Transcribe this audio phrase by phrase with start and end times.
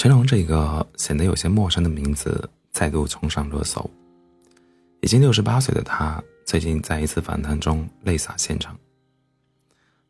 [0.00, 3.84] 成龙这个显得有些陌生的名字再度冲上热搜。
[5.02, 8.74] 已经六十八岁的他，最近在一次访谈中泪洒现场。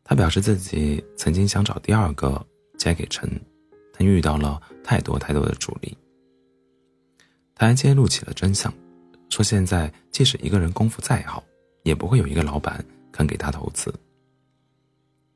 [0.01, 2.41] 他表示自己曾经想找第二个
[2.77, 3.29] 嫁给陈，
[3.91, 5.97] 但遇到了太多太多的阻力。
[7.53, 8.73] 他还揭露起了真相，
[9.29, 11.43] 说现在即使一个人功夫再好，
[11.83, 12.81] 也不会有一个老板
[13.11, 13.93] 肯给他投资。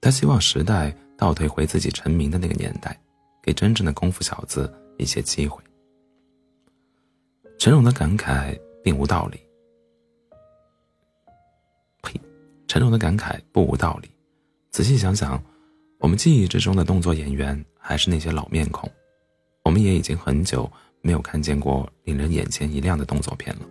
[0.06, 2.96] 他希望时代倒退回自己成名的那个年代。
[3.42, 5.64] 给真正的功夫小子一些机会。
[7.58, 9.40] 陈荣的感慨并无道理。
[12.04, 12.22] 呸！
[12.68, 14.10] 陈荣的感慨不无道理。
[14.70, 15.44] 仔细想想，
[15.98, 18.88] 我们记忆之中的动作演员还是那些老面孔，
[19.64, 23.66] 我们也已经很久没有看见过令人眼前一亮的动作片了。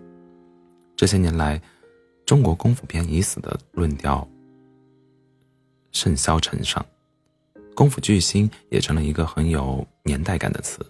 [0.96, 1.62] 这些年来，
[2.26, 4.28] 中国功夫片已死的论调
[5.94, 6.84] 甚嚣尘上。
[7.74, 10.84] 功夫巨星也成了一个很有年代感的词。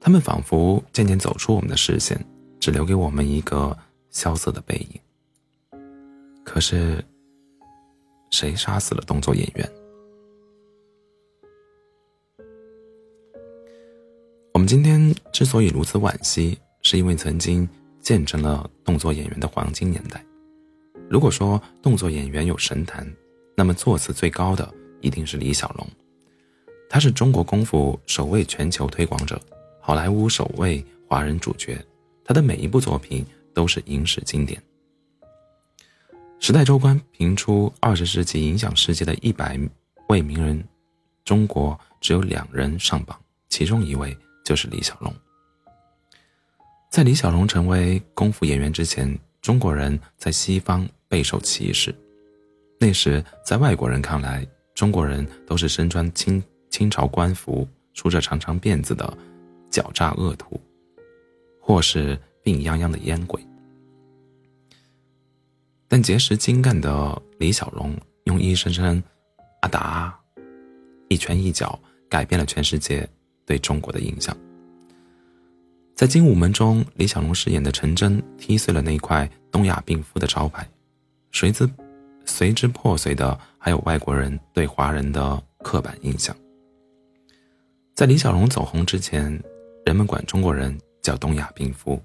[0.00, 2.18] 他们仿佛渐渐走出我们的视线，
[2.58, 3.76] 只留给我们一个
[4.10, 5.00] 萧瑟的背影。
[6.44, 7.04] 可是，
[8.30, 9.70] 谁杀死了动作演员？
[14.54, 17.68] 我们今天之所以如此惋惜，是因为曾经
[18.08, 20.24] 见证了动作演员的黄金年代。
[21.10, 23.06] 如果说动作演员有神坛，
[23.54, 25.86] 那么座次最高的一定是李小龙。
[26.88, 29.38] 他是中国功夫首位全球推广者，
[29.78, 31.78] 好莱坞首位华人主角。
[32.24, 34.58] 他的每一部作品都是影史经典。
[36.40, 39.60] 《时代周刊》评出二十世纪影响世界的一百
[40.08, 40.64] 位名人，
[41.26, 43.20] 中国只有两人上榜，
[43.50, 45.14] 其中一位就是李小龙。
[46.90, 50.88] 在李小龙成为功夫演员之前，中国人在西方。
[51.10, 51.94] 备受歧视。
[52.78, 59.16] 那时，在外国人看来，中国人都是身穿清清朝官服、梳着长长辫子的
[59.70, 60.60] 狡诈恶徒，
[61.62, 63.42] 或是病殃殃的烟鬼。
[65.88, 69.02] 但结识精干的李小龙，用一声声
[69.62, 70.14] “阿达”，
[71.08, 73.08] 一拳一脚，改变了全世界
[73.46, 74.36] 对中国的印象。
[75.98, 80.64] 在《精武门》中，李小龙饰演的陈真踢碎了那块东亚病夫的招牌。
[81.32, 81.68] 随之，
[82.24, 86.32] 随之破碎的还有外国人对华人的刻板印象。
[87.96, 89.24] 在李小龙走红之前，
[89.84, 92.00] 人们管中国人叫东亚病夫；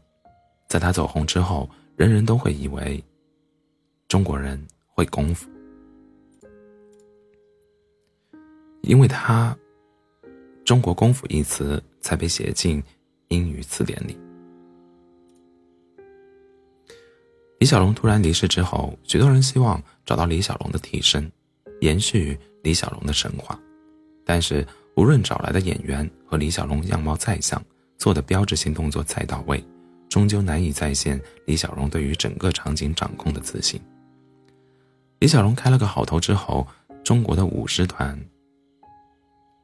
[0.67, 2.99] 在他走红之后，人人都会以为
[4.07, 5.47] 中国人会功夫，
[8.81, 9.55] 因为他
[10.65, 12.83] “中国功夫”一词才被写进
[13.33, 14.15] 英语词典里。
[17.59, 21.31] 李小龙突然离世之后，许多人希望找到李小龙的替身，
[21.81, 23.59] 延续李小龙的神话。
[24.25, 27.61] 但是，无论找来的演员和李小龙样貌再像，
[27.97, 29.63] 做的标志性动作再到位，
[30.09, 33.81] 终究难以再现李小龙对于整个场景掌控的自信。
[35.19, 36.67] 李小龙开了个好头之后，
[37.03, 38.19] 中国的舞狮团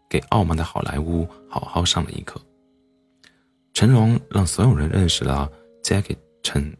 [0.10, 2.42] 给傲慢的好莱坞好好上了一课。
[3.74, 5.50] 成龙让所有人认识了
[5.84, 6.74] Jackie Chan。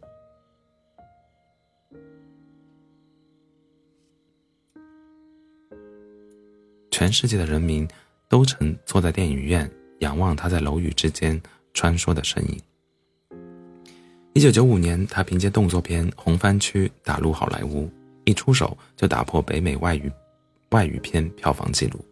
[6.90, 7.88] 全世界的人民
[8.28, 9.70] 都曾坐在电影院
[10.00, 11.40] 仰望他在楼宇之间
[11.72, 12.60] 穿梭的身影。
[14.34, 17.90] 一九九五年，他凭借动作片《红番区》打入好莱坞，
[18.24, 20.12] 一出手就打破北美外语
[20.70, 22.04] 外语片票房纪录。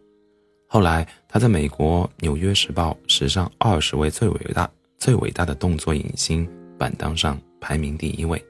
[0.71, 6.47] 后来，他在美国《纽约时报》史上二十位最伟大最伟大的动作影星
[6.79, 8.45] 榜单上排名第一位，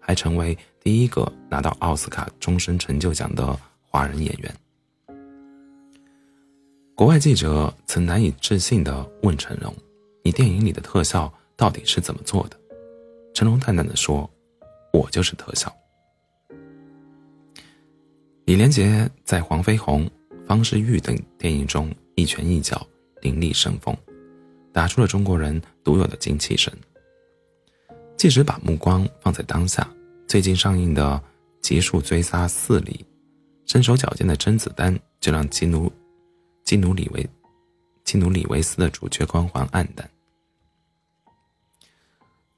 [0.00, 4.54] 还成为第一个拿到奥斯卡终身成就奖的华人演员。
[6.94, 9.70] 国外记者曾难以置信地问成龙
[10.24, 12.58] ：“你电影里的特效到底是怎么做的？”
[13.34, 14.28] 成龙淡淡的说
[14.94, 15.70] ：“我就是特效。”
[18.46, 20.06] 李连杰在《黄飞鸿》
[20.48, 22.84] 《方世玉》等电影中一拳一脚
[23.20, 23.94] 凌厉生风，
[24.72, 26.72] 打出了中国人独有的精气神。
[28.16, 29.86] 即使把目光放在当下，
[30.26, 31.04] 最近上映的
[31.60, 33.04] 《极速追杀四》里，
[33.66, 35.92] 身手矫健的甄子丹就让基努。
[36.64, 37.28] 基努里维，
[38.02, 40.10] 基努里维斯的主角光环黯淡。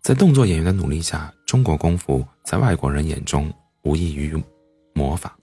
[0.00, 3.52] 在动作演员的努力下，中国功夫在外国人眼中
[3.82, 4.40] 无异于
[4.94, 5.36] 魔法。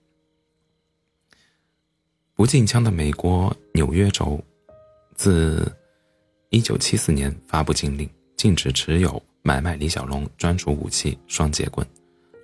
[2.38, 4.40] 不禁枪的美国纽约州，
[5.16, 5.68] 自
[6.50, 11.84] 一九七四年发布禁令，禁止持有买卖李小龙专属武器双截棍，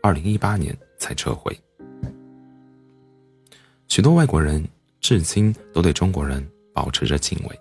[0.02, 1.56] 二零一八年才撤回。
[3.86, 4.66] 许多外国人
[4.98, 7.56] 至今都对中国人保持着敬畏，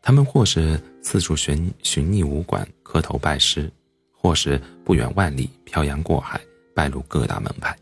[0.00, 3.68] 他们或是四处寻寻觅武馆磕头拜师，
[4.12, 6.40] 或是不远万里漂洋过海
[6.76, 7.76] 拜入各大门派。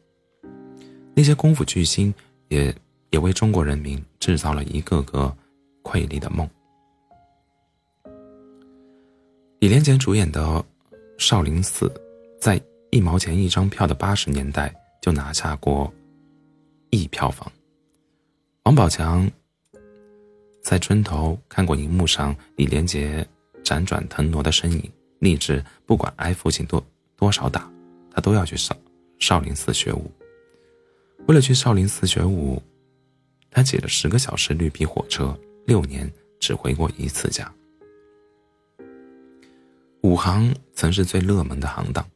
[1.14, 2.14] 那些功夫巨星
[2.48, 2.74] 也
[3.10, 5.34] 也为中国人民制造了一个个
[5.82, 6.48] 瑰丽的梦。
[9.60, 10.42] 李连杰主演的
[11.18, 11.86] 《少林寺》
[12.40, 12.60] 在
[12.90, 15.92] 一毛钱一张票的八十年代就拿下过
[16.90, 17.50] 亿票房。
[18.64, 19.28] 王宝强
[20.62, 23.26] 在村头看过荧幕上李连杰
[23.64, 26.84] 辗转腾挪的身影，立志不管挨父亲多
[27.16, 27.70] 多少打，
[28.10, 28.76] 他都要去少
[29.18, 30.10] 少林寺学武。
[31.26, 32.62] 为了去少林寺学武，
[33.50, 37.50] 他挤了十个小时绿皮火车，六年只回过一次家。
[40.02, 42.06] 武行曾是最热门的行当，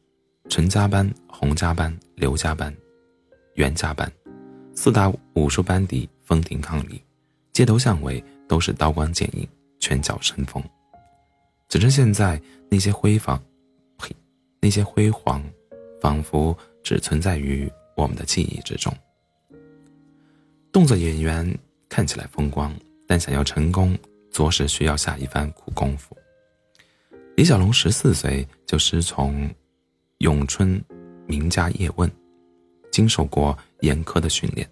[0.47, 2.73] 陈家班、洪家班、刘家班、
[3.55, 4.09] 袁家班，
[4.73, 7.03] 四大武术班底分庭抗礼，
[7.51, 9.47] 街头巷尾都是刀光剑影、
[9.79, 10.63] 拳脚生风。
[11.67, 13.41] 只是现在那些辉煌，
[13.97, 14.15] 呸，
[14.61, 15.43] 那些辉煌，
[15.99, 18.93] 仿佛只存在于我们的记忆之中。
[20.71, 21.45] 动作演员
[21.89, 22.73] 看起来风光，
[23.05, 23.97] 但想要成功，
[24.31, 26.15] 着实需要下一番苦功夫。
[27.35, 29.49] 李小龙十四岁就师从
[30.19, 30.81] 咏春
[31.27, 32.09] 名家叶问，
[32.89, 34.65] 经受过严苛的训练。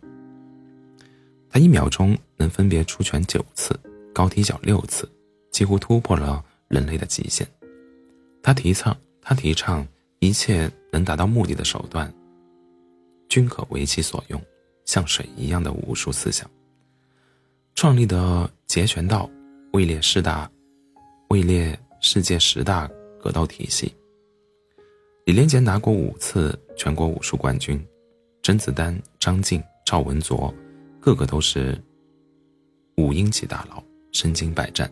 [1.50, 3.78] 他一秒钟能分别出拳九次，
[4.14, 5.10] 高踢脚六次，
[5.52, 7.46] 几乎突破了人类的极限。
[8.42, 9.86] 他提倡他提倡
[10.20, 12.10] 一切能达到目的的手段，
[13.28, 14.42] 均可为其所用，
[14.90, 16.50] 像水一样的武术思想。
[17.76, 19.30] 创立的截拳道
[19.74, 20.50] 位列十大，
[21.30, 21.80] 位列。
[22.02, 22.90] 世界十大
[23.22, 23.94] 格斗体系，
[25.26, 27.78] 李连杰拿过五次全国武术冠军，
[28.42, 30.54] 甄子丹、张晋、赵文卓，
[31.02, 31.78] 个个都是
[32.96, 33.84] 武英级大佬，
[34.14, 34.90] 身经百战。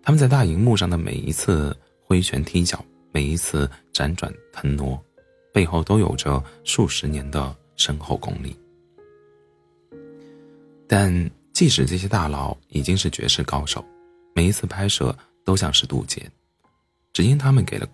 [0.00, 4.96] 他们在大荧幕上的每一次挥拳踢脚，每一次辗转腾挪，
[5.52, 8.56] 背后都有着数十年的深厚功力。
[10.94, 13.82] 但即使这些大佬已经是绝世高手，
[14.34, 15.16] 每一次拍摄。
[15.44, 16.30] 都像是渡劫，
[17.12, 17.88] 只因他们给了，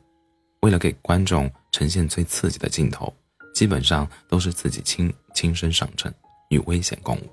[0.60, 3.10] 为了给观众呈现最刺激的镜头，
[3.54, 6.14] 基本上都是自己亲亲身上阵，
[6.50, 7.30] 与危险共舞。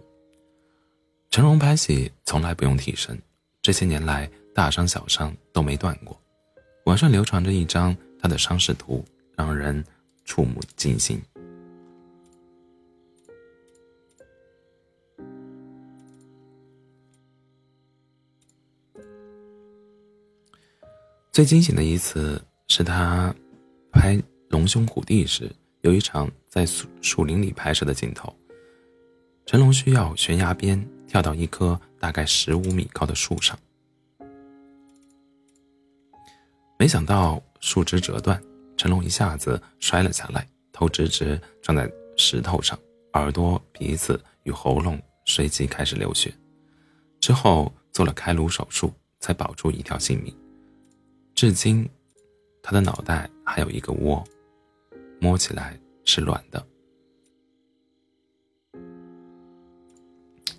[1.29, 3.21] 成龙拍戏从来不用替身，
[3.61, 6.17] 这些年来大伤小伤都没断过。
[6.85, 9.03] 网上流传着一张他的伤势图，
[9.35, 9.83] 让人
[10.23, 11.21] 触目惊心。
[21.35, 23.35] 最惊险的一次是他
[23.91, 24.15] 拍
[24.47, 28.33] 《龙兄虎弟》时，有一场在树树林里拍摄的镜头。
[29.45, 33.59] 成龙需要悬崖边跳到一棵大概十五米高的树上，
[36.79, 38.41] 没想到树枝折断，
[38.77, 42.79] 成龙一下子摔了下来，头直直撞在石头上，
[43.11, 46.33] 耳朵、鼻子与喉咙随即开始流血。
[47.19, 50.33] 之后做了开颅手术，才保住一条性命。
[51.35, 51.87] 至今，
[52.63, 54.23] 他的脑袋还有一个窝，
[55.19, 56.65] 摸起来是软的。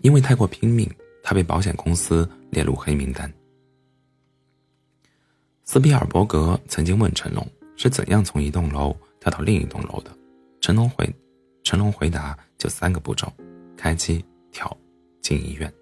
[0.02, 0.86] 因为太过拼命，
[1.22, 3.32] 他被保险公司列入黑名单。
[5.64, 7.44] 斯皮尔伯格曾经问成龙
[7.78, 10.14] 是怎样从一栋楼跳到另一栋楼的，
[10.60, 11.10] 成龙回，
[11.64, 13.32] 成龙回答就三个步骤：
[13.78, 14.22] 开机、
[14.52, 14.76] 跳、
[15.22, 15.72] 进医院。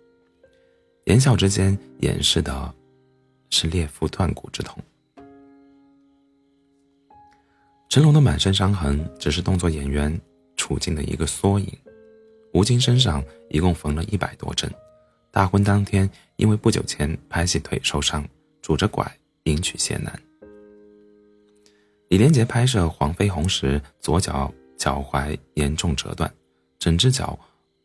[1.07, 2.73] 言笑之间掩饰的。
[3.55, 4.83] 是裂腹断骨之痛。
[7.89, 10.21] 成龙的满身伤痕只是动作演员
[10.57, 11.69] 处境的一个缩影。
[12.53, 14.69] 吴京身上一共缝了一百多针。
[15.31, 18.27] 大婚当天，因为不久前拍戏腿受伤，
[18.61, 19.09] 拄着拐
[19.45, 20.21] 迎娶谢楠。
[22.09, 26.33] 李连杰拍摄《黄飞鸿》时，左脚脚踝严重折断，
[26.81, 27.39] 整只脚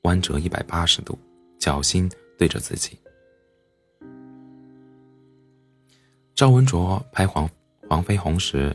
[0.04, 1.18] 弯折一百八十度，
[1.60, 2.98] 脚心对着自己。
[6.40, 7.50] 赵文卓拍《黄
[7.90, 8.74] 黄飞鸿》时，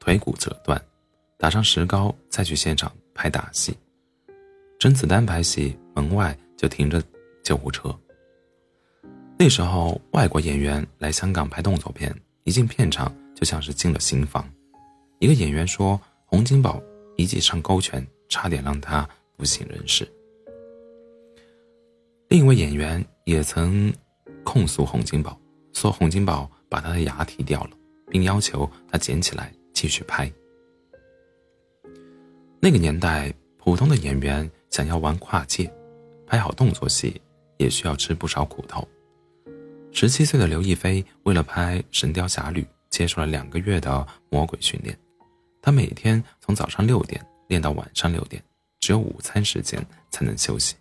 [0.00, 0.76] 腿骨折断，
[1.36, 3.72] 打上石膏再去现场拍打戏。
[4.80, 7.00] 甄子丹拍戏，门外就停着
[7.44, 7.96] 救护车。
[9.38, 14.44] 那时候，外国演员来香港拍动作片，一进片场就像是进了刑房。
[15.20, 16.82] 一个演员说：“洪金宝
[17.16, 20.04] 一记上勾拳，差点让他不省人事。”
[22.26, 23.94] 另一位演员也曾
[24.42, 25.40] 控诉洪金宝。
[25.72, 27.70] 说洪金宝把他的牙踢掉了，
[28.10, 30.30] 并要求他捡起来继续拍。
[32.60, 35.72] 那个年代，普通的演员想要玩跨界，
[36.26, 37.20] 拍好动作戏，
[37.56, 38.86] 也需要吃不少苦头。
[39.92, 44.98] 十七岁的刘亦菲为了拍《神雕侠侣》，接受了两个月的魔鬼训练。
[45.62, 48.42] 她每天从早上六点练到晚上六点，
[48.80, 50.74] 只有午餐时间才能休息。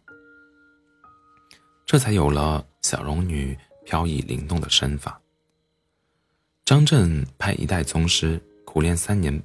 [1.86, 5.17] 这才有了小龙女飘逸灵动的身法。
[6.65, 9.41] 张震拍《一代宗师》，苦练三年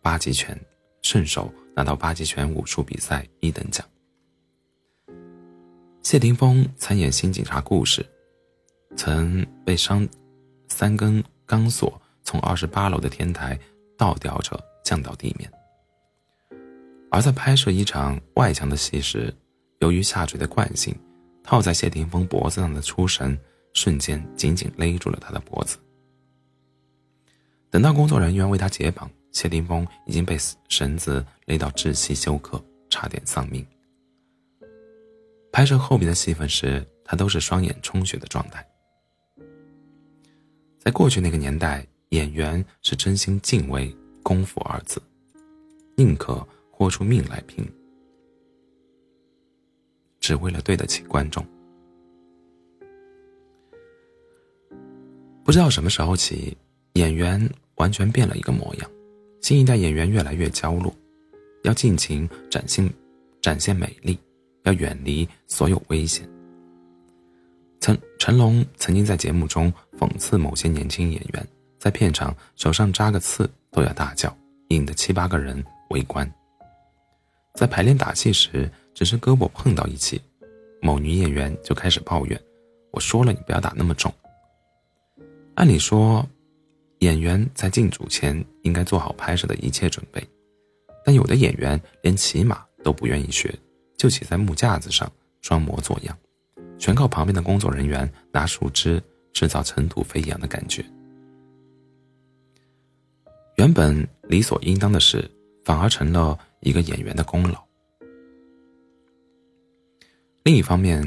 [0.00, 0.58] 八极拳，
[1.02, 3.86] 顺手拿到八极拳武术比赛一等奖。
[6.02, 8.00] 谢霆锋参演《新警察故事》，
[8.96, 10.08] 曾被伤
[10.68, 13.58] 三根钢索从二十八楼的天台
[13.98, 15.52] 倒吊着降到地面。
[17.10, 19.34] 而在拍摄一场外墙的戏时，
[19.80, 20.98] 由于下坠的惯性。
[21.44, 23.34] 套在谢霆锋脖子上的粗绳
[23.78, 25.78] 瞬间紧紧勒住了他的脖子。
[27.70, 30.36] 等到工作人员为他解绑，谢霆锋已经被
[30.68, 33.64] 绳子勒到窒息休克，差点丧命。
[35.52, 38.66] 拍摄后面的戏份时，他都是双眼充血的状态。
[40.80, 45.00] 在过去那个年代，演员是真心敬畏“功夫”二字，
[45.96, 47.64] 宁可豁出命来拼。
[50.18, 51.46] 只为了对得起观众。
[55.48, 56.54] 不知道什么时候起，
[56.92, 57.40] 演员
[57.76, 58.90] 完全变了一个模样。
[59.40, 60.94] 新一代演员越来越娇弱，
[61.62, 62.86] 要尽情展现
[63.40, 64.18] 展现美丽，
[64.64, 66.28] 要远离所有危险。
[67.80, 74.36] 曾成龙曾经在节目中讽刺某些年轻演员，在片场手上扎个刺都要大叫，
[74.68, 76.30] 引得七八个人围观。
[77.54, 78.70] 在排练打戏时。
[78.94, 80.20] 只是胳膊碰到一起，
[80.82, 82.38] 某女演员就开始抱怨
[82.92, 84.12] ：“我说了，你不要打那么重。”
[85.58, 86.24] 按理说，
[87.00, 90.24] 演员在进组前应该做好拍摄的一切准备，
[91.04, 93.52] 但有的演员连骑马都不愿意学，
[93.96, 95.10] 就骑在木架子上
[95.40, 96.16] 装模作样，
[96.78, 100.84] 全靠旁边的工作人员拿树枝制造尘土飞扬的感觉。
[103.56, 105.28] 原本理所应当的事，
[105.64, 107.60] 反而成了一个演员的功劳。
[110.44, 111.02] 另一方面，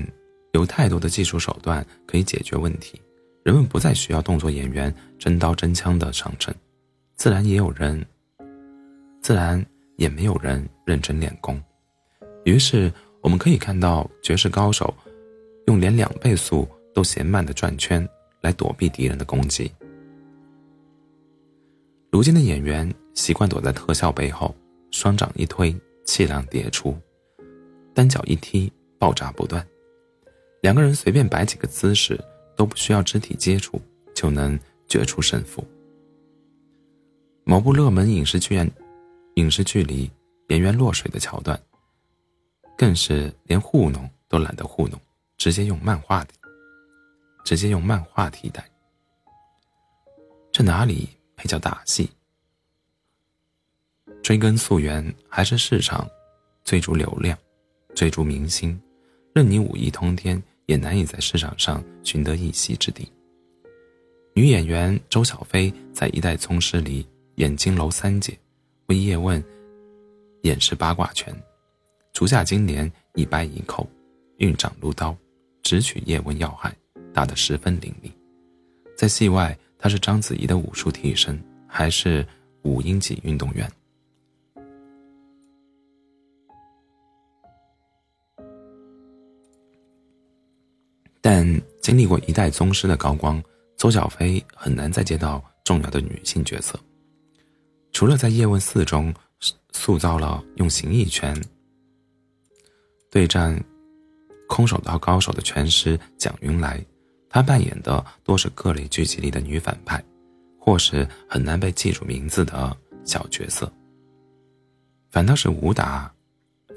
[0.51, 3.01] 有太多的技术手段可以解决问题，
[3.43, 6.53] 人们不再需要动作演员真刀真枪的上阵，
[7.15, 8.05] 自然也有人，
[9.21, 9.63] 自然
[9.97, 11.61] 也没有人认真练功。
[12.45, 14.93] 于是，我们可以看到绝世高手
[15.67, 18.07] 用连两倍速都嫌慢的转圈
[18.41, 19.71] 来躲避敌人的攻击。
[22.11, 24.55] 如今的演员习惯躲在特效背后，
[24.91, 26.97] 双掌一推，气量叠出，
[27.93, 28.71] 单脚一踢。
[29.01, 29.65] 爆炸不断，
[30.61, 32.23] 两个人随便摆几个姿势
[32.61, 33.81] 都不需要肢体接触
[34.13, 35.67] 就能决出胜负。
[37.43, 38.55] 某部热门影视剧
[39.33, 40.11] 影视剧里
[40.49, 41.59] 演员落水的桥段，
[42.77, 45.01] 更是连糊弄都懒得糊弄，
[45.39, 46.33] 直接用漫画的，
[47.43, 48.63] 直接用漫画替代。
[50.51, 52.07] 这哪里配叫打戏？
[54.21, 56.07] 追根溯源，还是市场
[56.63, 57.35] 追逐流量，
[57.95, 58.79] 追逐明星。
[59.33, 60.39] 任你武艺通天，
[60.71, 63.05] 也难以在市场上寻得一席之地。
[64.33, 68.39] 女演员周小菲在《一代宗师》里演金楼三姐，
[68.85, 69.43] 为叶问
[70.43, 71.35] 演示八卦拳，
[72.13, 73.85] 足下金莲一掰一扣，
[74.37, 75.13] 运掌如刀，
[75.61, 76.73] 直取叶问要害，
[77.13, 78.09] 打得十分凌厉。
[78.95, 81.37] 在戏外，她是章子怡的武术替身，
[81.67, 82.25] 还是
[82.61, 83.69] 五英级运动员。
[91.21, 93.41] 但经历过一代宗师的高光，
[93.77, 96.79] 周小菲很难再接到重要的女性角色。
[97.91, 99.13] 除了在《叶问四》中
[99.71, 101.39] 塑造了用形意拳
[103.11, 103.61] 对战
[104.47, 106.83] 空手道高手的拳师蒋云来，
[107.29, 110.03] 她扮演的多是各类剧集里的女反派，
[110.57, 113.71] 或是很难被记住名字的小角色。
[115.09, 116.11] 反倒是武打，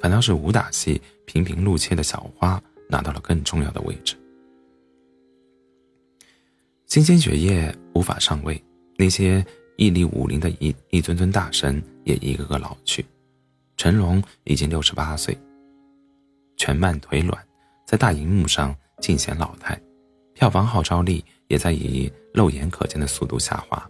[0.01, 4.17] 反倒是武打戏频频露怯的小花拿到了更重要的位置。
[6.95, 8.63] 新鲜血液无法上位，
[8.97, 9.45] 那些
[9.79, 13.05] 屹立武林的一一尊尊大神也一个个老去。
[13.77, 15.37] 成龙已经六十八岁，
[16.57, 17.37] 拳慢腿软，
[17.85, 19.77] 在大荧幕上尽显老态，
[20.35, 23.85] 票房号召力也在以肉眼可见的速度下滑。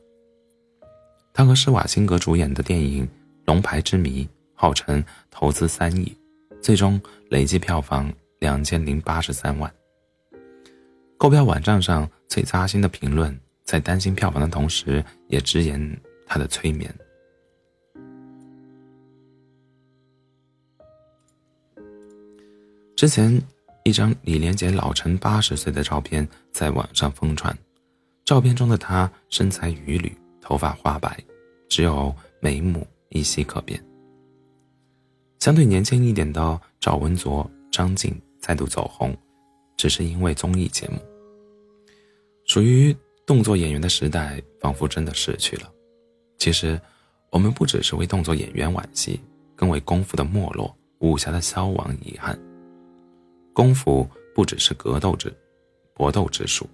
[1.35, 3.05] 他和施瓦辛格主演的电影
[3.45, 6.11] 《龙牌之谜》号称投资三亿，
[6.63, 9.71] 最终累计票房两千零八十三万。
[11.25, 16.95] 购票网站上最扎心的评论在担心票房的同时，也直言他的催眠。
[22.95, 23.41] 之前，
[23.85, 27.57] 一张李连杰老成八十岁的照片在网上疯传，
[28.27, 30.13] 照片中的他身材褴褛，
[30.43, 31.19] 头发花白，
[31.71, 33.83] 只有眉目依稀可辨。
[35.39, 39.17] 相对年轻一点的赵文卓、张晋再度走红，
[39.79, 40.99] 只是因为综艺节目。
[42.55, 42.97] 属于
[43.27, 45.69] 动作演员的时代，仿佛真的逝去了。
[46.39, 46.81] 其实，
[47.33, 49.21] 我们不只是为动作演员惋惜，
[49.57, 52.39] 更为功夫的没落、武侠的消亡遗憾。
[53.53, 55.35] 功夫不只是格斗之
[55.97, 56.71] 搏斗之术，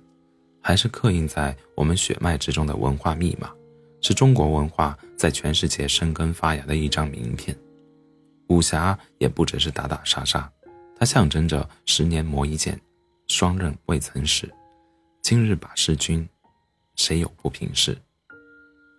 [0.61, 3.51] 还是刻印在我们血脉之中的文化密码，
[4.03, 7.57] 是中国文化在全世界生根发芽的一张名片。
[8.49, 10.53] 武侠也不只是打打杀杀，
[10.95, 12.79] 它象征着十年磨一剑，
[13.29, 14.47] 双刃未曾使，
[15.23, 16.29] 今日把弑君，
[16.97, 17.97] 谁有不平事？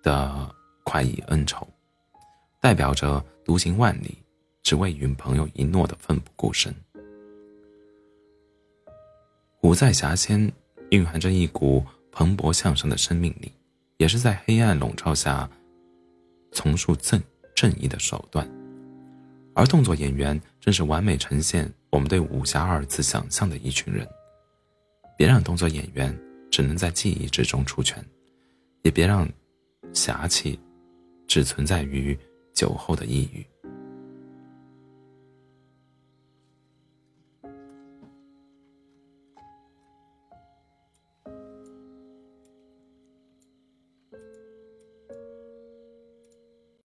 [0.01, 1.67] 的快意恩仇，
[2.61, 4.17] 代表着独行万里，
[4.63, 6.73] 只为与朋友一诺的奋不顾身。
[9.61, 10.51] 武在侠仙
[10.91, 13.51] 蕴含着一股蓬勃向上的生命力，
[13.97, 15.49] 也是在黑暗笼罩下
[16.51, 17.21] 从述正
[17.53, 18.49] 正义的手段。
[19.53, 24.07] 而动作演员正是完美呈现我们对武侠二字想象的一群人。
[25.21, 26.11] 别让动作演员
[26.49, 28.03] 只能在记忆之中出拳，
[28.81, 29.29] 也别让
[29.93, 30.59] 侠气
[31.27, 32.17] 只存在于
[32.55, 33.45] 酒后的抑郁。